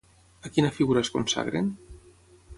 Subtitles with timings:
[0.47, 1.71] A quina figura es consagren?